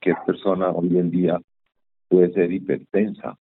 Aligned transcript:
cualquier 0.00 0.24
persona 0.26 0.70
hoy 0.70 0.98
en 0.98 1.10
día 1.10 1.40
puede 2.08 2.32
ser 2.32 2.52
hipertensa. 2.52 3.36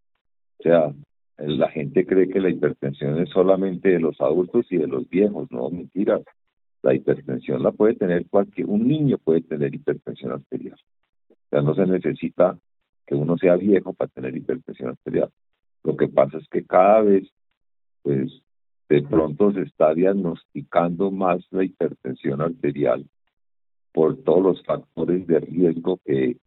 O 0.60 0.64
sea, 0.64 0.94
la 1.38 1.70
gente 1.70 2.06
cree 2.06 2.28
que 2.28 2.40
la 2.40 2.50
hipertensión 2.50 3.20
es 3.20 3.30
solamente 3.30 3.90
de 3.90 4.00
los 4.00 4.20
adultos 4.20 4.66
y 4.72 4.78
de 4.78 4.88
los 4.88 5.08
viejos, 5.10 5.50
no, 5.52 5.70
mentira. 5.70 6.20
La 6.82 6.94
hipertensión 6.94 7.62
la 7.62 7.72
puede 7.72 7.96
tener 7.96 8.26
cualquier, 8.28 8.68
un 8.68 8.88
niño 8.88 9.18
puede 9.18 9.42
tener 9.42 9.74
hipertensión 9.74 10.32
arterial. 10.32 10.78
O 11.30 11.50
sea, 11.50 11.62
no 11.62 11.76
se 11.76 11.86
necesita 11.86 12.58
que 13.06 13.16
uno 13.16 13.38
sea 13.38 13.56
viejo 13.56 13.94
para 13.94 14.10
tener 14.10 14.36
hipertensión 14.36 14.90
arterial. 14.90 15.30
Lo 15.84 15.96
que 15.96 16.08
pasa 16.08 16.38
es 16.38 16.48
que 16.50 16.66
cada 16.66 17.02
vez, 17.02 17.30
pues, 18.02 18.42
de 18.90 19.02
pronto 19.04 19.52
se 19.54 19.62
está 19.62 19.94
diagnosticando 19.94 21.12
más 21.12 21.46
la 21.52 21.64
hipertensión 21.64 22.42
arterial 22.42 23.06
por 23.94 24.18
todos 24.24 24.44
los 24.44 24.64
factores 24.64 25.26
de 25.28 25.40
riesgo 25.40 26.00
que, 26.06 26.38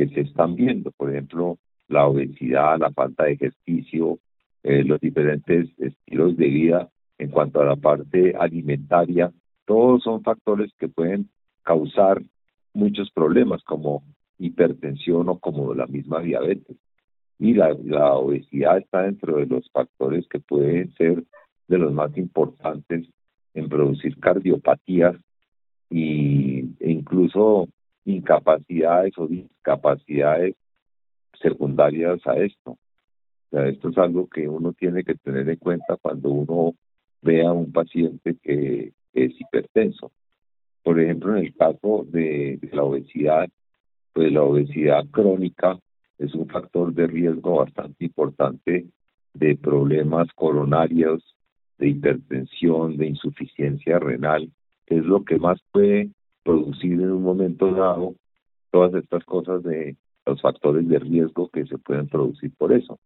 que 0.00 0.08
se 0.14 0.20
están 0.22 0.54
viendo. 0.54 0.90
Por 0.92 1.10
ejemplo, 1.10 1.58
la 1.88 2.06
obesidad, 2.06 2.78
la 2.78 2.90
falta 2.90 3.24
de 3.24 3.32
ejercicio, 3.32 4.18
eh, 4.62 4.82
los 4.82 4.98
diferentes 4.98 5.68
estilos 5.78 6.38
de 6.38 6.48
vida 6.48 6.88
en 7.18 7.30
cuanto 7.30 7.60
a 7.60 7.66
la 7.66 7.76
parte 7.76 8.34
alimentaria, 8.34 9.30
todos 9.66 10.02
son 10.02 10.22
factores 10.22 10.72
que 10.78 10.88
pueden 10.88 11.28
causar 11.62 12.22
muchos 12.72 13.10
problemas 13.10 13.62
como 13.64 14.02
hipertensión 14.38 15.28
o 15.28 15.38
como 15.38 15.74
la 15.74 15.86
misma 15.86 16.20
diabetes. 16.20 16.78
Y 17.38 17.52
la, 17.52 17.76
la 17.84 18.14
obesidad 18.14 18.78
está 18.78 19.02
dentro 19.02 19.36
de 19.36 19.46
los 19.46 19.70
factores 19.70 20.26
que 20.28 20.40
pueden 20.40 20.94
ser 20.94 21.24
de 21.68 21.78
los 21.78 21.92
más 21.92 22.16
importantes 22.16 23.06
en 23.52 23.68
producir 23.68 24.18
cardiopatías 24.18 25.16
y, 25.90 26.60
e 26.80 26.90
incluso 26.90 27.68
incapacidades 28.10 29.16
o 29.18 29.26
discapacidades 29.26 30.54
secundarias 31.40 32.20
a 32.26 32.34
esto. 32.36 32.72
O 32.72 32.78
sea, 33.50 33.66
esto 33.68 33.88
es 33.88 33.98
algo 33.98 34.28
que 34.28 34.48
uno 34.48 34.72
tiene 34.72 35.02
que 35.04 35.14
tener 35.14 35.48
en 35.48 35.56
cuenta 35.56 35.96
cuando 35.96 36.30
uno 36.30 36.74
vea 37.22 37.48
a 37.48 37.52
un 37.52 37.72
paciente 37.72 38.36
que 38.42 38.92
es 39.12 39.40
hipertenso. 39.40 40.12
Por 40.82 41.00
ejemplo, 41.00 41.36
en 41.36 41.46
el 41.46 41.54
caso 41.54 42.06
de, 42.08 42.58
la 42.72 42.84
obesidad, 42.84 43.48
pues 44.12 44.32
la 44.32 44.42
obesidad 44.42 45.04
crónica 45.10 45.78
es 46.18 46.34
un 46.34 46.48
factor 46.48 46.94
de 46.94 47.06
riesgo 47.06 47.56
bastante 47.56 48.04
importante 48.04 48.86
de 49.34 49.56
problemas 49.56 50.28
coronarios, 50.34 51.22
de 51.78 51.88
hipertensión, 51.88 52.96
de 52.96 53.06
insuficiencia 53.06 53.98
renal, 53.98 54.50
que 54.86 54.98
es 54.98 55.04
lo 55.04 55.24
que 55.24 55.38
más 55.38 55.60
puede 55.72 56.10
producir 56.42 56.92
en 56.92 57.10
un 57.10 57.22
momento 57.22 57.72
dado 57.72 58.14
todas 58.70 58.94
estas 58.94 59.24
cosas 59.24 59.62
de 59.62 59.96
los 60.26 60.40
factores 60.40 60.88
de 60.88 60.98
riesgo 60.98 61.48
que 61.48 61.66
se 61.66 61.78
pueden 61.78 62.08
producir 62.08 62.52
por 62.56 62.72
eso. 62.72 62.98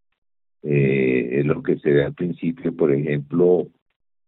Eh, 0.63 1.43
lo 1.45 1.63
que 1.63 1.79
se 1.79 1.91
ve 1.91 2.05
al 2.05 2.15
principio, 2.15 2.75
por 2.75 2.93
ejemplo, 2.93 3.67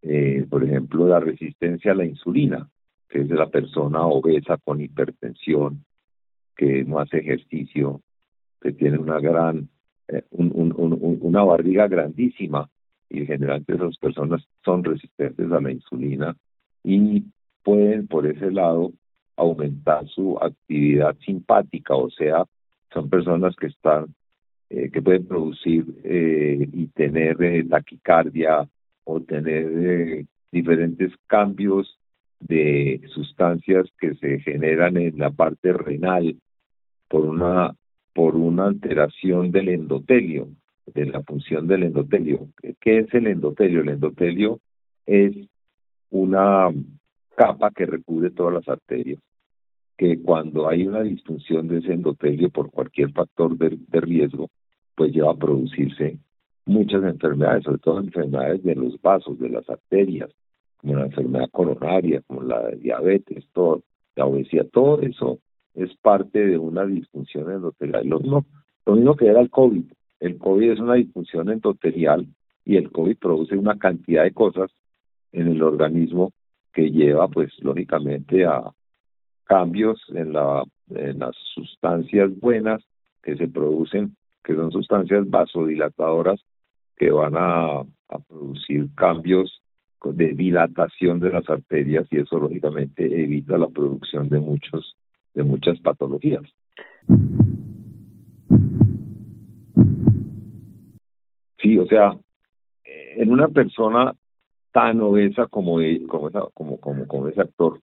eh, 0.02 0.46
por 0.48 0.64
ejemplo, 0.64 1.06
la 1.06 1.20
resistencia 1.20 1.92
a 1.92 1.94
la 1.94 2.04
insulina, 2.04 2.68
que 3.08 3.20
es 3.20 3.28
de 3.28 3.34
la 3.34 3.48
persona 3.48 4.06
obesa 4.06 4.58
con 4.58 4.80
hipertensión, 4.80 5.84
que 6.56 6.84
no 6.84 6.98
hace 6.98 7.18
ejercicio, 7.18 8.00
que 8.60 8.72
tiene 8.72 8.98
una 8.98 9.20
gran, 9.20 9.68
eh, 10.08 10.24
una 10.30 11.42
barriga 11.42 11.88
grandísima 11.88 12.68
y 13.08 13.24
generalmente 13.26 13.74
esas 13.74 13.96
personas 13.98 14.42
son 14.64 14.84
resistentes 14.84 15.50
a 15.52 15.60
la 15.60 15.70
insulina 15.70 16.36
y 16.82 17.24
pueden 17.66 18.06
por 18.06 18.28
ese 18.28 18.52
lado 18.52 18.92
aumentar 19.34 20.06
su 20.06 20.38
actividad 20.38 21.16
simpática, 21.26 21.96
o 21.96 22.08
sea, 22.10 22.44
son 22.94 23.10
personas 23.10 23.56
que 23.56 23.66
están, 23.66 24.14
eh, 24.70 24.88
que 24.92 25.02
pueden 25.02 25.26
producir 25.26 25.84
eh, 26.04 26.68
y 26.72 26.86
tener 26.86 27.42
eh, 27.42 27.64
taquicardia 27.64 28.68
o 29.02 29.20
tener 29.20 30.24
diferentes 30.52 31.12
cambios 31.26 31.98
de 32.38 33.00
sustancias 33.12 33.88
que 33.98 34.14
se 34.14 34.38
generan 34.38 34.96
en 34.96 35.18
la 35.18 35.30
parte 35.30 35.72
renal 35.72 36.36
por 37.08 37.24
una 37.24 37.74
por 38.14 38.36
una 38.36 38.66
alteración 38.66 39.50
del 39.50 39.70
endotelio, 39.70 40.48
de 40.86 41.06
la 41.06 41.20
función 41.24 41.66
del 41.66 41.82
endotelio. 41.82 42.48
¿Qué 42.80 43.00
es 43.00 43.12
el 43.12 43.26
endotelio? 43.26 43.80
El 43.80 43.88
endotelio 43.88 44.60
es 45.04 45.34
una 46.10 46.70
capa 47.36 47.70
que 47.70 47.86
recubre 47.86 48.30
todas 48.30 48.54
las 48.54 48.68
arterias 48.68 49.20
que 49.96 50.20
cuando 50.20 50.68
hay 50.68 50.86
una 50.86 51.02
disfunción 51.02 51.68
de 51.68 51.78
ese 51.78 51.92
endotelio 51.92 52.50
por 52.50 52.70
cualquier 52.70 53.12
factor 53.12 53.56
de, 53.56 54.00
riesgo, 54.00 54.50
pues 54.94 55.12
lleva 55.12 55.30
a 55.32 55.36
producirse 55.36 56.18
muchas 56.66 57.02
enfermedades, 57.04 57.64
sobre 57.64 57.78
todo 57.78 58.00
enfermedades 58.00 58.62
de 58.62 58.74
los 58.74 59.00
vasos, 59.00 59.38
de 59.38 59.48
las 59.48 59.68
arterias, 59.70 60.30
como 60.76 60.96
la 60.96 61.06
enfermedad 61.06 61.48
coronaria, 61.50 62.20
como 62.26 62.42
la 62.42 62.68
diabetes, 62.72 63.46
todo, 63.52 63.82
la 64.16 64.26
obesidad, 64.26 64.66
todo 64.66 65.00
eso 65.00 65.38
es 65.74 65.94
parte 65.96 66.46
de 66.46 66.58
una 66.58 66.84
disfunción 66.84 67.50
endotelial. 67.50 68.06
Lo 68.06 68.20
mismo, 68.20 68.46
lo 68.84 68.96
mismo 68.96 69.16
que 69.16 69.26
era 69.26 69.40
el 69.40 69.50
COVID. 69.50 69.84
El 70.20 70.38
COVID 70.38 70.70
es 70.72 70.80
una 70.80 70.94
disfunción 70.94 71.50
endotelial 71.50 72.26
y 72.64 72.76
el 72.76 72.90
COVID 72.90 73.16
produce 73.16 73.56
una 73.56 73.78
cantidad 73.78 74.24
de 74.24 74.32
cosas 74.32 74.70
en 75.32 75.48
el 75.48 75.62
organismo 75.62 76.32
que 76.76 76.90
lleva, 76.90 77.26
pues, 77.28 77.50
lógicamente 77.60 78.44
a, 78.44 78.70
cambios 79.44 79.98
en, 80.08 80.34
la, 80.34 80.62
en 80.90 81.20
las 81.20 81.34
sustancias 81.54 82.30
buenas 82.38 82.82
que 83.22 83.34
se 83.36 83.48
producen, 83.48 84.14
que 84.44 84.54
son 84.54 84.70
sustancias 84.70 85.28
vasodilatadoras 85.30 86.38
que 86.96 87.10
van 87.10 87.34
a, 87.36 87.80
a 87.80 88.18
producir 88.28 88.88
cambios 88.94 89.62
de 90.04 90.34
dilatación 90.34 91.18
de 91.18 91.30
las 91.30 91.48
arterias 91.48 92.06
y 92.10 92.18
eso 92.18 92.38
lógicamente 92.38 93.04
evita 93.04 93.56
la 93.56 93.68
producción 93.68 94.28
de 94.28 94.38
muchos 94.38 94.96
de 95.34 95.42
muchas 95.44 95.78
patologías. 95.80 96.42
Sí, 101.58 101.78
o 101.78 101.86
sea, 101.86 102.16
en 102.84 103.32
una 103.32 103.48
persona 103.48 104.14
tan 104.76 105.00
obesa 105.00 105.46
como 105.46 105.78
como 106.52 107.06
como 107.06 107.28
ese 107.28 107.40
actor 107.40 107.80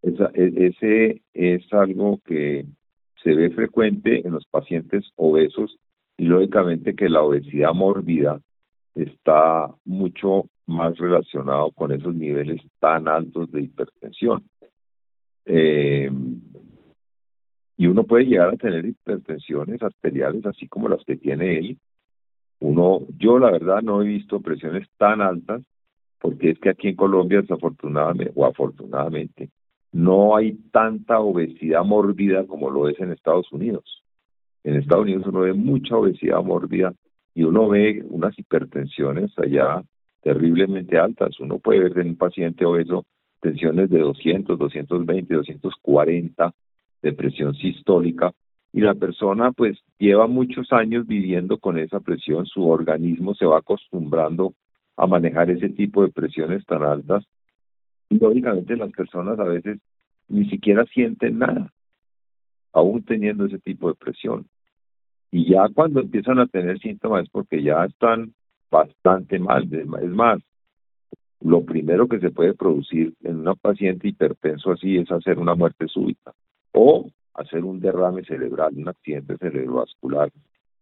e, 0.00 0.68
ese 0.68 1.22
es 1.34 1.72
algo 1.72 2.20
que 2.24 2.66
se 3.20 3.34
ve 3.34 3.50
frecuente 3.50 4.24
en 4.24 4.34
los 4.34 4.46
pacientes 4.46 5.10
obesos 5.16 5.76
y 6.16 6.26
lógicamente 6.26 6.94
que 6.94 7.08
la 7.08 7.22
obesidad 7.22 7.74
mórbida 7.74 8.40
está 8.94 9.74
mucho 9.84 10.44
más 10.66 10.96
relacionado 10.98 11.72
con 11.72 11.90
esos 11.90 12.14
niveles 12.14 12.62
tan 12.78 13.08
altos 13.08 13.50
de 13.50 13.62
hipertensión. 13.62 14.44
Eh, 15.46 16.12
y 17.76 17.86
uno 17.88 18.04
puede 18.04 18.26
llegar 18.26 18.50
a 18.50 18.56
tener 18.56 18.86
hipertensiones 18.86 19.82
arteriales 19.82 20.46
así 20.46 20.68
como 20.68 20.88
las 20.88 21.04
que 21.04 21.16
tiene 21.16 21.58
él. 21.58 21.78
Uno, 22.60 23.00
yo 23.18 23.40
la 23.40 23.50
verdad 23.50 23.82
no 23.82 24.00
he 24.00 24.04
visto 24.04 24.40
presiones 24.40 24.86
tan 24.96 25.20
altas 25.22 25.62
porque 26.20 26.50
es 26.50 26.58
que 26.58 26.70
aquí 26.70 26.88
en 26.88 26.96
Colombia 26.96 27.40
desafortunadamente 27.40 28.32
o 28.34 28.46
afortunadamente 28.46 29.50
no 29.92 30.36
hay 30.36 30.52
tanta 30.70 31.18
obesidad 31.18 31.84
mórbida 31.84 32.46
como 32.46 32.70
lo 32.70 32.88
es 32.88 33.00
en 33.00 33.10
Estados 33.10 33.50
Unidos. 33.52 34.04
En 34.62 34.76
Estados 34.76 35.04
Unidos 35.04 35.26
uno 35.26 35.40
ve 35.40 35.52
mucha 35.52 35.96
obesidad 35.96 36.42
mórbida 36.44 36.94
y 37.34 37.42
uno 37.44 37.68
ve 37.68 38.04
unas 38.08 38.38
hipertensiones 38.38 39.32
allá 39.38 39.82
terriblemente 40.22 40.98
altas. 40.98 41.40
Uno 41.40 41.58
puede 41.58 41.80
ver 41.80 41.98
en 41.98 42.08
un 42.08 42.16
paciente 42.16 42.64
obeso 42.64 43.04
tensiones 43.40 43.88
de 43.88 44.00
200, 44.00 44.58
220, 44.58 45.34
240 45.34 46.54
de 47.02 47.12
presión 47.12 47.54
sistólica 47.54 48.32
y 48.72 48.80
la 48.80 48.94
persona 48.94 49.50
pues 49.52 49.78
lleva 49.98 50.26
muchos 50.26 50.72
años 50.72 51.06
viviendo 51.06 51.58
con 51.58 51.78
esa 51.78 52.00
presión, 52.00 52.46
su 52.46 52.68
organismo 52.68 53.34
se 53.34 53.46
va 53.46 53.58
acostumbrando 53.58 54.52
a 55.00 55.06
manejar 55.06 55.50
ese 55.50 55.70
tipo 55.70 56.02
de 56.02 56.12
presiones 56.12 56.64
tan 56.66 56.82
altas 56.82 57.24
lógicamente 58.10 58.76
las 58.76 58.90
personas 58.90 59.38
a 59.38 59.44
veces 59.44 59.78
ni 60.28 60.48
siquiera 60.50 60.84
sienten 60.86 61.38
nada, 61.38 61.72
aún 62.72 63.02
teniendo 63.02 63.46
ese 63.46 63.58
tipo 63.58 63.88
de 63.88 63.94
presión. 63.94 64.46
Y 65.30 65.50
ya 65.50 65.68
cuando 65.72 66.00
empiezan 66.00 66.38
a 66.38 66.46
tener 66.46 66.78
síntomas 66.80 67.24
es 67.24 67.30
porque 67.30 67.62
ya 67.62 67.84
están 67.84 68.34
bastante 68.70 69.38
mal. 69.38 69.68
Es 69.72 70.10
más, 70.10 70.40
lo 71.40 71.64
primero 71.64 72.06
que 72.06 72.20
se 72.20 72.30
puede 72.30 72.54
producir 72.54 73.14
en 73.22 73.40
una 73.40 73.54
paciente 73.54 74.08
hipertenso 74.08 74.72
así 74.72 74.98
es 74.98 75.10
hacer 75.10 75.38
una 75.38 75.54
muerte 75.54 75.88
súbita 75.88 76.32
o 76.72 77.08
hacer 77.34 77.64
un 77.64 77.80
derrame 77.80 78.24
cerebral, 78.24 78.74
un 78.76 78.88
accidente 78.88 79.38
cerebrovascular 79.38 80.30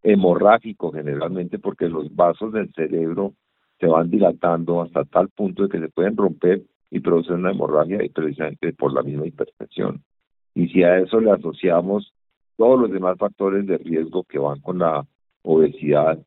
hemorrágico 0.02 0.90
generalmente 0.92 1.58
porque 1.58 1.88
los 1.88 2.14
vasos 2.14 2.52
del 2.52 2.72
cerebro 2.72 3.34
se 3.78 3.86
van 3.86 4.10
dilatando 4.10 4.82
hasta 4.82 5.04
tal 5.04 5.28
punto 5.28 5.64
de 5.64 5.68
que 5.68 5.80
se 5.80 5.88
pueden 5.88 6.16
romper 6.16 6.62
y 6.90 7.00
produce 7.00 7.32
una 7.32 7.50
hemorragia 7.50 8.04
y 8.04 8.08
precisamente 8.08 8.72
por 8.72 8.92
la 8.92 9.02
misma 9.02 9.26
hipertensión. 9.26 10.02
Y 10.54 10.68
si 10.68 10.82
a 10.82 10.98
eso 10.98 11.20
le 11.20 11.30
asociamos 11.30 12.12
todos 12.56 12.80
los 12.80 12.90
demás 12.90 13.16
factores 13.18 13.66
de 13.66 13.78
riesgo 13.78 14.24
que 14.24 14.38
van 14.38 14.60
con 14.60 14.78
la 14.78 15.06
obesidad, 15.42 16.18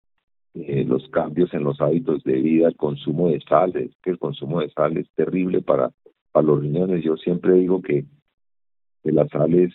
eh, 0.53 0.83
los 0.85 1.07
cambios 1.09 1.53
en 1.53 1.63
los 1.63 1.79
hábitos 1.81 2.23
de 2.23 2.33
vida, 2.33 2.67
el 2.67 2.75
consumo 2.75 3.29
de 3.29 3.41
sal, 3.41 3.75
es 3.75 3.91
que 4.01 4.11
el 4.11 4.19
consumo 4.19 4.61
de 4.61 4.69
sal 4.69 4.97
es 4.97 5.09
terrible 5.15 5.61
para, 5.61 5.91
para 6.31 6.45
los 6.45 6.61
riñones. 6.61 7.03
Yo 7.03 7.17
siempre 7.17 7.53
digo 7.55 7.81
que, 7.81 8.05
que 9.03 9.11
la 9.11 9.27
sal 9.27 9.53
es 9.53 9.73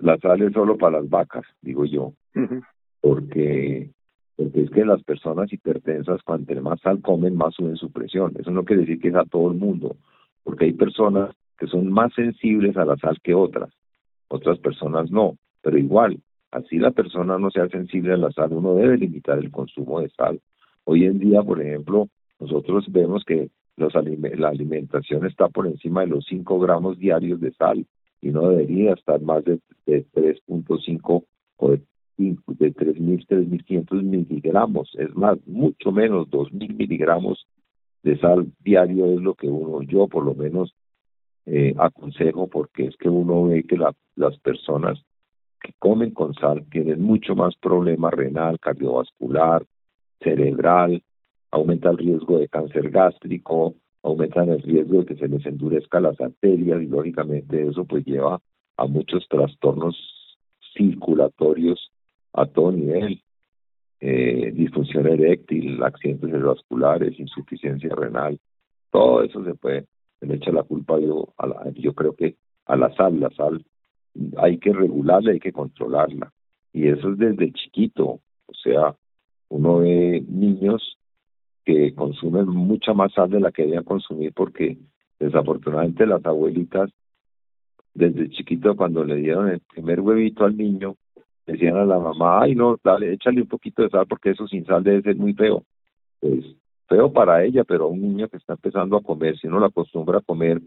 la 0.00 0.16
sal 0.18 0.42
es 0.42 0.52
solo 0.52 0.76
para 0.76 1.00
las 1.00 1.08
vacas, 1.08 1.44
digo 1.60 1.84
yo, 1.84 2.14
porque, 3.00 3.90
porque 4.36 4.62
es 4.62 4.70
que 4.70 4.84
las 4.84 5.02
personas 5.02 5.52
hipertensas, 5.52 6.22
cuanto 6.22 6.54
más 6.60 6.80
sal 6.80 7.00
comen, 7.00 7.36
más 7.36 7.54
suben 7.54 7.76
su 7.76 7.90
presión. 7.90 8.34
Eso 8.38 8.50
no 8.50 8.64
quiere 8.64 8.82
decir 8.82 9.00
que 9.00 9.08
es 9.08 9.14
a 9.14 9.24
todo 9.24 9.50
el 9.50 9.56
mundo, 9.56 9.96
porque 10.44 10.66
hay 10.66 10.72
personas 10.72 11.34
que 11.58 11.66
son 11.66 11.90
más 11.90 12.12
sensibles 12.14 12.76
a 12.76 12.84
la 12.84 12.96
sal 12.96 13.18
que 13.22 13.34
otras, 13.34 13.70
otras 14.28 14.58
personas 14.58 15.10
no, 15.10 15.36
pero 15.62 15.78
igual, 15.78 16.18
así 16.50 16.78
la 16.78 16.90
persona 16.90 17.38
no 17.38 17.50
sea 17.50 17.68
sensible 17.68 18.12
a 18.12 18.18
la 18.18 18.30
sal, 18.30 18.52
uno 18.52 18.74
debe 18.74 18.98
limitar 18.98 19.38
el 19.38 19.50
consumo 19.50 20.00
de 20.00 20.10
sal. 20.10 20.40
Hoy 20.84 21.04
en 21.04 21.18
día, 21.18 21.42
por 21.42 21.60
ejemplo, 21.60 22.08
nosotros 22.38 22.86
vemos 22.90 23.24
que 23.24 23.50
los 23.76 23.92
la 23.94 24.48
alimentación 24.48 25.26
está 25.26 25.48
por 25.48 25.66
encima 25.66 26.02
de 26.02 26.08
los 26.08 26.24
5 26.26 26.58
gramos 26.60 26.98
diarios 26.98 27.40
de 27.40 27.52
sal 27.52 27.86
y 28.22 28.30
no 28.30 28.48
debería 28.48 28.94
estar 28.94 29.20
más 29.20 29.44
de, 29.44 29.60
de 29.86 30.06
3.5 30.14 31.24
o 31.58 31.70
de, 31.70 31.82
de 32.16 32.74
3.000, 32.74 33.26
3.500 33.26 34.02
Es 34.94 35.14
más, 35.14 35.38
mucho 35.46 35.92
menos 35.92 36.28
2.000 36.28 36.76
miligramos 36.76 37.46
de 38.02 38.18
sal 38.18 38.46
diario 38.60 39.06
es 39.06 39.20
lo 39.20 39.34
que 39.34 39.48
uno, 39.48 39.82
yo 39.82 40.06
por 40.08 40.24
lo 40.24 40.34
menos 40.34 40.74
eh, 41.44 41.74
aconsejo 41.76 42.46
porque 42.48 42.86
es 42.86 42.96
que 42.96 43.08
uno 43.08 43.44
ve 43.44 43.64
que 43.64 43.76
la, 43.76 43.94
las 44.14 44.38
personas 44.38 44.98
que 45.60 45.72
comen 45.78 46.12
con 46.12 46.34
sal 46.34 46.64
tienen 46.70 47.02
mucho 47.02 47.34
más 47.34 47.54
problema 47.56 48.10
renal, 48.10 48.58
cardiovascular, 48.60 49.64
cerebral, 50.20 51.02
aumenta 51.50 51.90
el 51.90 51.98
riesgo 51.98 52.38
de 52.38 52.48
cáncer 52.48 52.90
gástrico, 52.90 53.74
aumentan 54.02 54.48
el 54.50 54.62
riesgo 54.62 55.00
de 55.00 55.06
que 55.06 55.16
se 55.16 55.28
les 55.28 55.44
endurezca 55.44 56.00
las 56.00 56.20
arterias 56.20 56.80
y 56.80 56.86
lógicamente 56.86 57.68
eso 57.68 57.84
pues 57.84 58.04
lleva 58.04 58.40
a 58.76 58.86
muchos 58.86 59.26
trastornos 59.28 59.96
circulatorios 60.76 61.90
a 62.32 62.46
todo 62.46 62.70
nivel, 62.72 63.22
eh, 64.00 64.52
disfunción 64.54 65.06
eréctil, 65.06 65.82
accidentes 65.82 66.30
cerebrovasculares, 66.30 67.18
insuficiencia 67.18 67.94
renal, 67.94 68.38
todo 68.90 69.22
eso 69.22 69.44
se 69.44 69.54
puede, 69.54 69.86
se 70.20 70.26
le 70.26 70.36
echa 70.36 70.52
la 70.52 70.62
culpa 70.62 70.98
yo, 70.98 71.32
yo 71.74 71.94
creo 71.94 72.14
que 72.14 72.36
a 72.66 72.76
la 72.76 72.94
sal, 72.94 73.20
la 73.20 73.30
sal 73.30 73.64
hay 74.38 74.58
que 74.58 74.72
regularla, 74.72 75.32
hay 75.32 75.40
que 75.40 75.52
controlarla. 75.52 76.32
Y 76.72 76.88
eso 76.88 77.12
es 77.12 77.18
desde 77.18 77.52
chiquito, 77.52 78.20
o 78.46 78.54
sea, 78.54 78.94
uno 79.48 79.78
ve 79.78 80.22
niños 80.28 80.98
que 81.64 81.94
consumen 81.94 82.48
mucha 82.48 82.92
más 82.94 83.12
sal 83.12 83.30
de 83.30 83.40
la 83.40 83.50
que 83.50 83.62
debían 83.62 83.84
consumir 83.84 84.32
porque 84.32 84.78
desafortunadamente 85.18 86.06
las 86.06 86.24
abuelitas 86.24 86.90
desde 87.94 88.28
chiquito 88.30 88.76
cuando 88.76 89.04
le 89.04 89.16
dieron 89.16 89.48
el 89.48 89.60
primer 89.60 90.00
huevito 90.00 90.44
al 90.44 90.56
niño 90.56 90.96
decían 91.46 91.76
a 91.76 91.84
la 91.84 91.98
mamá, 91.98 92.42
ay 92.42 92.54
no, 92.54 92.78
dale, 92.82 93.12
échale 93.12 93.42
un 93.42 93.48
poquito 93.48 93.82
de 93.82 93.90
sal 93.90 94.06
porque 94.08 94.30
eso 94.30 94.46
sin 94.48 94.64
sal 94.66 94.82
debe 94.82 95.02
ser 95.02 95.16
muy 95.16 95.32
feo. 95.34 95.64
Pues 96.20 96.44
feo 96.88 97.12
para 97.12 97.44
ella, 97.44 97.64
pero 97.64 97.88
un 97.88 98.00
niño 98.00 98.28
que 98.28 98.36
está 98.36 98.54
empezando 98.54 98.96
a 98.96 99.02
comer, 99.02 99.38
si 99.38 99.46
uno 99.46 99.60
lo 99.60 99.66
acostumbra 99.66 100.18
a 100.18 100.22
comer 100.22 100.60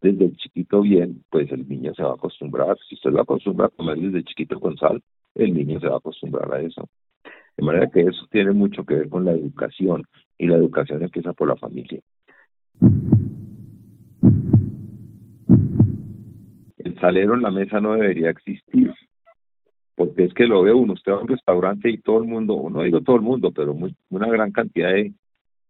desde 0.00 0.32
chiquito 0.36 0.82
bien, 0.82 1.22
pues 1.30 1.50
el 1.52 1.68
niño 1.68 1.94
se 1.94 2.02
va 2.02 2.10
a 2.10 2.14
acostumbrar. 2.14 2.76
Si 2.88 2.96
usted 2.96 3.10
lo 3.10 3.22
acostumbra 3.22 3.66
a 3.66 3.70
comer 3.70 3.98
desde 3.98 4.24
chiquito 4.24 4.58
con 4.58 4.76
sal, 4.76 5.00
el 5.34 5.54
niño 5.54 5.80
se 5.80 5.88
va 5.88 5.94
a 5.94 5.98
acostumbrar 5.98 6.52
a 6.52 6.60
eso. 6.60 6.88
De 7.56 7.64
manera 7.64 7.88
que 7.90 8.00
eso 8.00 8.26
tiene 8.30 8.52
mucho 8.52 8.84
que 8.84 8.94
ver 8.94 9.08
con 9.08 9.24
la 9.24 9.32
educación 9.32 10.04
y 10.38 10.46
la 10.46 10.56
educación 10.56 11.02
empieza 11.02 11.32
por 11.32 11.48
la 11.48 11.56
familia. 11.56 12.00
El 16.78 16.98
salero 16.98 17.34
en 17.34 17.42
la 17.42 17.50
mesa 17.50 17.80
no 17.80 17.92
debería 17.94 18.30
existir, 18.30 18.92
es 20.16 20.34
que 20.34 20.46
lo 20.46 20.62
ve 20.62 20.72
uno, 20.72 20.94
usted 20.94 21.12
va 21.12 21.16
a 21.16 21.20
un 21.20 21.28
restaurante 21.28 21.90
y 21.90 21.98
todo 21.98 22.18
el 22.18 22.28
mundo, 22.28 22.68
no 22.70 22.82
digo 22.82 23.00
todo 23.00 23.16
el 23.16 23.22
mundo, 23.22 23.50
pero 23.52 23.76
una 24.10 24.28
gran 24.28 24.52
cantidad 24.52 24.92
de, 24.92 25.12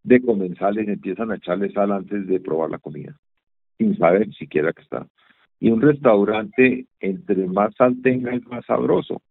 de 0.03 0.21
comensales 0.21 0.89
empiezan 0.89 1.31
a 1.31 1.37
echarle 1.37 1.73
sal 1.73 1.93
antes 1.93 2.27
de 2.27 2.41
probar 2.41 2.71
la 2.71 2.79
comida, 2.79 3.17
sin 3.79 3.97
saber 3.97 4.33
siquiera 4.35 4.73
que 4.73 4.83
está. 4.83 5.07
Y 5.61 5.71
un 5.71 5.81
restaurante, 5.81 6.87
entre 7.01 7.47
más 7.47 7.75
sal 7.77 7.97
tenga, 8.03 8.35
es 8.35 8.45
más 8.47 8.65
sabroso. 8.67 9.23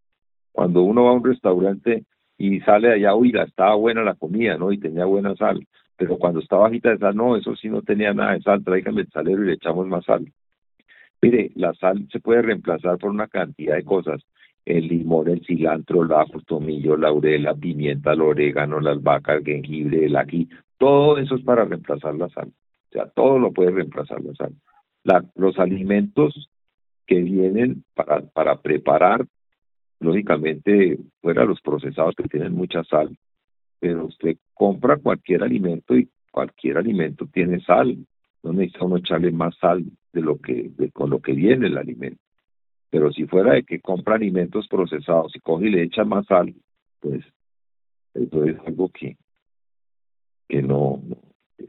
Cuando 0.52 0.82
uno 0.82 1.04
va 1.06 1.12
a 1.12 1.16
un 1.16 1.26
restaurante 1.26 2.06
y 2.38 2.60
sale 2.62 2.88
de 2.88 2.94
allá, 2.96 3.16
uy, 3.16 3.34
estaba 3.36 3.76
buena 3.76 4.04
la 4.04 4.16
comida, 4.16 4.58
¿no? 4.58 4.72
Y 4.72 4.78
tenía 4.78 5.06
buena 5.06 5.36
sal. 5.36 5.68
Pero 5.98 6.18
cuando 6.18 6.40
estaba 6.40 6.64
bajita 6.64 6.90
de 6.90 6.98
sal, 7.00 7.16
no, 7.16 7.36
eso 7.36 7.56
sí 7.56 7.70
no 7.70 7.82
tenía 7.82 8.14
nada 8.14 8.34
de 8.34 8.42
sal, 8.42 8.64
tráigame 8.64 9.02
el 9.02 9.10
salero 9.10 9.44
y 9.44 9.48
le 9.48 9.54
echamos 9.54 9.88
más 9.88 10.06
sal. 10.06 10.26
Mire, 11.22 11.52
la 11.56 11.74
sal 11.74 12.08
se 12.12 12.20
puede 12.20 12.42
reemplazar 12.42 12.98
por 12.98 13.12
una 13.12 13.28
cantidad 13.28 13.76
de 13.76 13.84
cosas. 13.84 14.24
El 14.66 14.88
limón, 14.88 15.28
el 15.28 15.46
cilantro, 15.46 16.04
el 16.04 16.12
ajo, 16.12 16.40
tomillo, 16.46 16.96
la 16.96 17.08
laurel, 17.08 17.48
pimienta, 17.60 18.14
el 18.14 18.22
orégano, 18.22 18.80
la 18.80 18.92
albahaca, 18.92 19.34
el 19.34 19.44
jengibre, 19.44 20.06
el 20.06 20.16
ají, 20.16 20.48
todo 20.78 21.18
eso 21.18 21.36
es 21.36 21.44
para 21.44 21.66
reemplazar 21.66 22.16
la 22.16 22.30
sal. 22.30 22.50
O 22.50 22.92
sea, 22.92 23.08
todo 23.08 23.40
lo 23.40 23.52
puede 23.52 23.72
reemplazar 23.72 24.22
la 24.22 24.34
sal. 24.36 24.54
La, 25.04 25.24
los 25.36 25.58
alimentos 25.58 26.50
que 27.08 27.22
vienen 27.22 27.84
para, 27.96 28.22
para 28.22 28.62
preparar 28.62 29.26
lógicamente 30.00 30.98
fuera 31.22 31.46
los 31.46 31.62
procesados 31.62 32.16
que 32.16 32.28
tienen 32.28 32.54
mucha 32.54 32.84
sal, 32.84 33.16
pero 33.80 34.06
usted 34.06 34.38
compra 34.54 34.98
cualquier 34.98 35.44
alimento 35.44 35.96
y 35.96 36.10
cualquier 36.32 36.78
alimento 36.78 37.28
tiene 37.32 37.62
sal, 37.62 37.98
no 38.44 38.54
necesita 38.54 38.86
uno 38.86 38.98
echarle 38.98 39.32
más 39.32 39.56
sal 39.58 39.84
de 40.14 40.22
lo 40.22 40.40
que 40.40 40.72
con 40.94 41.10
lo 41.10 41.22
que 41.22 41.34
viene 41.34 41.68
el 41.68 41.78
alimento. 41.78 42.22
Pero 42.92 43.12
si 43.12 43.26
fuera 43.26 43.54
de 43.54 43.64
que 43.64 43.80
compra 43.80 44.16
alimentos 44.16 44.68
procesados 44.68 45.36
y 45.36 45.40
coge 45.40 45.68
y 45.68 45.72
le 45.72 45.84
echa 45.84 46.04
más 46.04 46.28
sal, 46.28 46.54
pues 47.00 47.26
eso 48.14 48.44
es 48.46 48.60
algo 48.68 48.90
que 48.90 49.18
que 50.48 50.62
no, 50.62 51.02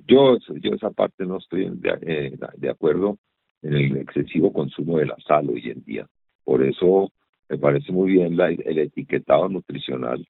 yo 0.09 0.37
yo 0.61 0.75
esa 0.75 0.91
parte 0.91 1.25
no 1.25 1.39
estoy 1.39 1.71
de, 1.71 1.99
eh, 2.03 2.39
de 2.57 2.69
acuerdo 2.69 3.17
en 3.63 3.75
el 3.75 3.97
excesivo 3.97 4.53
consumo 4.53 4.99
de 4.99 5.07
la 5.07 5.17
sal 5.27 5.49
hoy 5.49 5.71
en 5.71 5.85
día. 5.85 6.07
Por 6.45 6.65
eso 6.65 7.13
me 7.49 7.59
parece 7.59 7.93
muy 7.93 8.13
bien 8.13 8.39
el 8.41 8.79
etiquetado 8.79 9.49
nutricional 9.49 10.27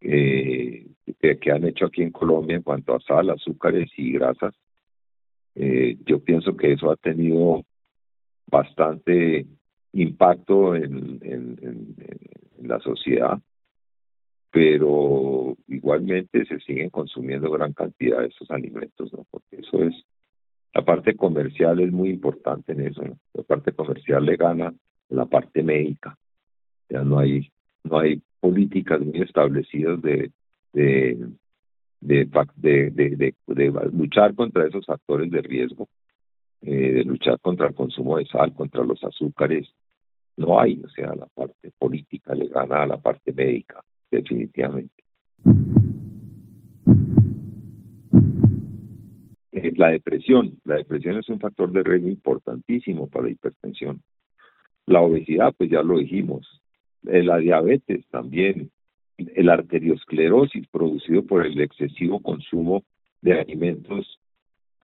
eh, 0.00 0.86
que, 1.20 1.52
han 1.52 1.64
hecho 1.64 1.86
aquí 1.86 2.02
en 2.02 2.10
Colombia 2.10 2.56
en 2.56 2.62
cuanto 2.62 2.94
a 2.94 3.00
sal, 3.00 3.30
azúcares 3.30 3.90
y 3.96 4.12
grasas. 4.12 4.54
Eh, 5.54 5.96
yo 6.04 6.18
pienso 6.18 6.56
que 6.56 6.72
eso 6.72 6.90
ha 6.90 6.96
tenido 6.96 7.62
bastante 8.46 9.46
impacto 9.92 10.74
en, 10.74 11.20
la 12.62 12.78
sociedad, 12.78 13.40
pero 14.52 15.56
igualmente 15.66 16.44
se 16.46 16.60
siguen 16.60 16.90
consumiendo 16.90 17.50
gran 17.50 17.72
cantidad 17.72 18.20
de 18.20 18.28
esos 18.28 18.48
alimentos, 18.52 19.12
¿no? 19.12 19.26
Porque 19.30 19.56
eso 19.56 19.82
es, 19.82 19.94
la 20.72 20.84
parte 20.84 21.16
comercial 21.16 21.80
es 21.80 21.90
muy 21.90 22.10
importante 22.10 22.72
en 22.72 22.82
eso, 22.82 23.02
La 23.34 23.42
parte 23.42 23.72
comercial 23.72 24.24
le 24.24 24.36
gana 24.36 24.72
la 25.08 25.26
parte 25.26 25.62
médica 25.62 26.16
ya 26.92 27.02
no 27.02 27.18
hay 27.18 27.50
no 27.84 27.98
hay 27.98 28.22
políticas 28.40 29.00
muy 29.00 29.22
establecidas 29.22 30.00
de 30.02 30.30
de 30.72 31.18
de, 32.00 32.24
de, 32.56 32.90
de, 33.46 33.70
luchar 33.92 34.34
contra 34.34 34.66
esos 34.66 34.84
factores 34.84 35.30
de 35.30 35.40
riesgo, 35.40 35.88
eh, 36.62 36.92
de 36.94 37.04
luchar 37.04 37.38
contra 37.40 37.68
el 37.68 37.74
consumo 37.74 38.18
de 38.18 38.26
sal, 38.26 38.52
contra 38.54 38.82
los 38.82 39.02
azúcares. 39.04 39.68
No 40.36 40.58
hay, 40.58 40.80
o 40.82 40.88
sea, 40.88 41.14
la 41.14 41.26
parte 41.26 41.70
política 41.78 42.34
le 42.34 42.48
gana 42.48 42.82
a 42.82 42.86
la 42.86 42.96
parte 42.96 43.32
médica, 43.32 43.82
definitivamente. 44.10 45.02
Eh, 49.52 49.72
la 49.76 49.90
depresión, 49.90 50.58
la 50.64 50.76
depresión 50.76 51.18
es 51.18 51.28
un 51.28 51.38
factor 51.38 51.70
de 51.70 51.82
riesgo 51.82 52.08
importantísimo 52.08 53.08
para 53.08 53.26
la 53.26 53.32
hipertensión. 53.32 54.02
La 54.86 55.00
obesidad, 55.02 55.54
pues 55.56 55.70
ya 55.70 55.82
lo 55.82 55.98
dijimos, 55.98 56.62
eh, 57.06 57.22
la 57.22 57.38
diabetes 57.38 58.06
también, 58.08 58.70
el 59.18 59.48
arteriosclerosis 59.50 60.66
producido 60.68 61.24
por 61.24 61.46
el 61.46 61.60
excesivo 61.60 62.20
consumo 62.20 62.82
de 63.20 63.38
alimentos 63.38 64.18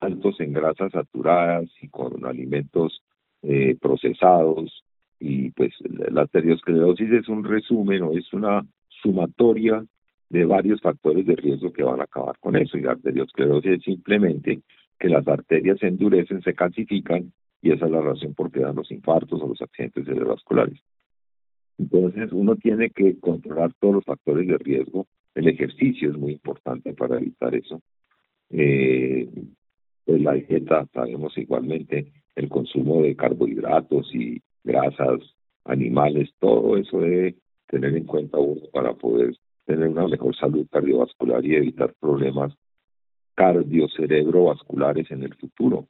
altos 0.00 0.38
en 0.40 0.52
grasas 0.52 0.92
saturadas 0.92 1.68
y 1.80 1.88
con 1.88 2.24
alimentos 2.24 3.02
eh, 3.42 3.76
procesados 3.80 4.84
y 5.20 5.50
pues 5.50 5.72
la 6.10 6.22
arteriosclerosis 6.22 7.10
es 7.12 7.28
un 7.28 7.44
resumen 7.44 8.02
o 8.02 8.12
es 8.12 8.32
una 8.32 8.64
sumatoria 9.02 9.84
de 10.28 10.44
varios 10.44 10.80
factores 10.80 11.26
de 11.26 11.36
riesgo 11.36 11.72
que 11.72 11.82
van 11.82 12.00
a 12.00 12.04
acabar 12.04 12.38
con 12.38 12.56
eso 12.56 12.76
y 12.76 12.82
la 12.82 12.92
arteriosclerosis 12.92 13.72
es 13.72 13.82
simplemente 13.82 14.60
que 14.98 15.08
las 15.08 15.26
arterias 15.26 15.78
se 15.78 15.88
endurecen, 15.88 16.42
se 16.42 16.54
calcifican 16.54 17.32
y 17.62 17.72
esa 17.72 17.86
es 17.86 17.92
la 17.92 18.00
razón 18.00 18.34
por 18.34 18.50
qué 18.50 18.60
dan 18.60 18.76
los 18.76 18.90
infartos 18.90 19.40
o 19.42 19.48
los 19.48 19.60
accidentes 19.60 20.04
cerebrovasculares. 20.04 20.78
Entonces 21.78 22.32
uno 22.32 22.56
tiene 22.56 22.90
que 22.90 23.18
controlar 23.18 23.72
todos 23.80 23.96
los 23.96 24.04
factores 24.04 24.46
de 24.46 24.58
riesgo. 24.58 25.06
El 25.34 25.48
ejercicio 25.48 26.10
es 26.10 26.16
muy 26.16 26.32
importante 26.32 26.92
para 26.92 27.16
evitar 27.18 27.54
eso. 27.54 27.80
Eh, 28.50 29.28
pues 30.04 30.20
la 30.20 30.32
dieta, 30.34 30.86
sabemos 30.92 31.36
igualmente, 31.38 32.12
el 32.34 32.48
consumo 32.48 33.02
de 33.02 33.14
carbohidratos 33.14 34.12
y 34.14 34.40
grasas 34.68 35.20
animales, 35.64 36.30
todo 36.38 36.76
eso 36.76 37.00
debe 37.00 37.36
tener 37.68 37.96
en 37.96 38.04
cuenta 38.04 38.38
uno 38.38 38.60
para 38.72 38.92
poder 38.92 39.34
tener 39.64 39.88
una 39.88 40.06
mejor 40.06 40.36
salud 40.36 40.66
cardiovascular 40.70 41.44
y 41.44 41.56
evitar 41.56 41.94
problemas 41.98 42.52
cardiocerebrovasculares 43.34 45.10
en 45.10 45.22
el 45.22 45.34
futuro. 45.34 45.88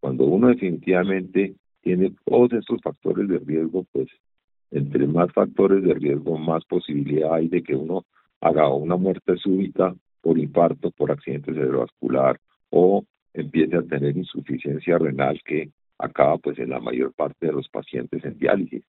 Cuando 0.00 0.24
uno 0.24 0.48
definitivamente 0.48 1.56
tiene 1.82 2.14
todos 2.24 2.52
estos 2.52 2.80
factores 2.82 3.28
de 3.28 3.38
riesgo, 3.38 3.84
pues 3.92 4.08
entre 4.70 5.06
más 5.06 5.30
factores 5.32 5.82
de 5.82 5.94
riesgo, 5.94 6.38
más 6.38 6.64
posibilidad 6.64 7.34
hay 7.34 7.48
de 7.48 7.62
que 7.62 7.74
uno 7.74 8.04
haga 8.40 8.68
una 8.68 8.96
muerte 8.96 9.36
súbita 9.36 9.94
por 10.22 10.38
infarto, 10.38 10.90
por 10.90 11.10
accidente 11.10 11.52
cerebrovascular 11.52 12.38
o 12.70 13.04
empiece 13.34 13.76
a 13.76 13.82
tener 13.82 14.16
insuficiencia 14.16 14.98
renal 14.98 15.40
que 15.44 15.70
acaba 15.98 16.38
pues 16.38 16.58
en 16.58 16.70
la 16.70 16.80
mayor 16.80 17.12
parte 17.12 17.46
de 17.46 17.52
los 17.52 17.68
pacientes 17.68 18.24
en 18.24 18.38
diálisis. 18.38 18.84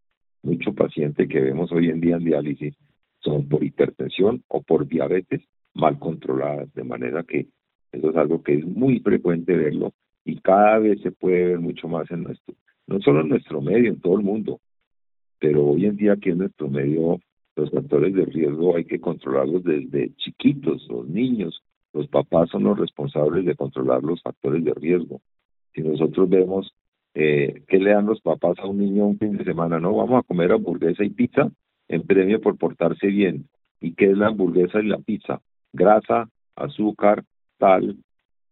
Muchos 0.41 0.75
pacientes 0.75 1.27
que 1.27 1.39
vemos 1.39 1.72
hoy 1.72 1.89
en 1.89 2.01
día 2.01 2.17
en 2.17 2.25
diálisis 2.25 2.75
son 3.19 3.48
por 3.48 3.63
hipertensión 3.63 4.43
o 4.48 4.62
por 4.62 4.88
diabetes 4.88 5.41
mal 5.74 5.98
controladas, 6.00 6.74
de 6.74 6.83
manera 6.83 7.24
que 7.24 7.48
eso 7.91 8.10
es 8.10 8.15
algo 8.15 8.43
que 8.43 8.55
es 8.55 8.65
muy 8.65 9.00
frecuente 9.00 9.55
verlo 9.55 9.93
y 10.25 10.39
cada 10.39 10.79
vez 10.79 11.01
se 11.01 11.12
puede 11.12 11.48
ver 11.48 11.60
mucho 11.60 11.88
más 11.88 12.10
en 12.12 12.24
nuestro, 12.24 12.55
no 12.88 13.00
solo 13.01 13.22
en 13.22 13.29
nuestro 13.29 13.62
medio, 13.62 13.89
en 13.89 14.01
todo 14.01 14.17
el 14.17 14.24
mundo, 14.24 14.60
pero 15.39 15.65
hoy 15.65 15.86
en 15.86 15.95
día 15.95 16.13
aquí 16.13 16.29
en 16.29 16.39
nuestro 16.39 16.69
medio 16.69 17.19
los 17.55 17.69
factores 17.69 18.13
de 18.13 18.25
riesgo 18.25 18.75
hay 18.75 18.86
que 18.86 19.00
controlarlos 19.00 19.63
desde 19.63 20.15
chiquitos, 20.15 20.88
los 20.89 21.07
niños, 21.07 21.62
los 21.93 22.07
papás 22.07 22.50
son 22.50 22.63
los 22.63 22.79
responsables 22.79 23.45
de 23.45 23.55
controlar 23.55 24.01
los 24.03 24.22
factores 24.22 24.63
de 24.63 24.74
riesgo. 24.74 25.22
Si 25.74 25.81
nosotros 25.81 26.27
vemos 26.29 26.74
eh, 27.13 27.63
qué 27.67 27.79
le 27.79 27.91
dan 27.91 28.05
los 28.05 28.22
papás 28.22 28.58
a 28.60 28.67
un 28.67 28.79
niño 28.79 29.05
un 29.05 29.20
fin 29.20 29.38
de 29.38 29.43
semana, 29.43 29.79
no, 29.79 29.96
vamos 29.96 30.20
a 30.20 30.27
comer 30.27 30.51
hamburguesa 30.51 31.03
y 31.03 31.10
pizza 31.10 31.50
en 31.88 32.03
premio 32.03 32.41
por 32.41 32.58
portarse 32.58 33.08
bien. 33.08 33.48
¿Y 33.79 33.93
qué 33.93 34.12
es 34.12 34.17
la 34.17 34.27
hamburguesa 34.27 34.79
y 34.79 34.88
la 34.88 34.98
pizza? 34.98 35.41
Grasa, 35.74 36.29
azúcar, 36.55 37.24
tal, 37.58 37.98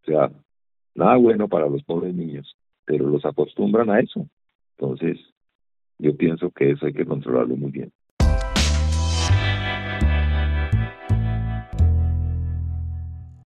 o 0.01 0.05
sea, 0.05 0.31
nada 0.95 1.15
bueno 1.17 1.47
para 1.47 1.67
los 1.67 1.83
pobres 1.83 2.13
niños, 2.13 2.55
pero 2.85 3.07
los 3.07 3.25
acostumbran 3.25 3.89
a 3.89 3.99
eso. 3.99 4.27
Entonces, 4.77 5.19
yo 5.97 6.15
pienso 6.17 6.51
que 6.51 6.71
eso 6.71 6.85
hay 6.85 6.93
que 6.93 7.05
controlarlo 7.05 7.55
muy 7.55 7.71
bien. 7.71 7.91